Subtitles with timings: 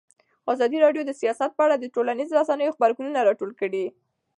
[0.53, 3.85] ازادي راډیو د سیاست په اړه د ټولنیزو رسنیو غبرګونونه راټول کړي.